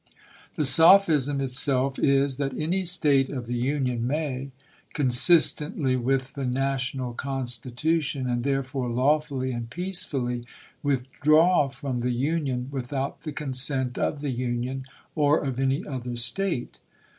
[0.55, 4.49] The sophism itself is, that any State of the Union may,
[4.93, 10.43] consistently with the national Constitution, and therefore lawfully and peace fully,
[10.81, 16.79] withdraw from the Union, without the consent of the Union, or of any other State.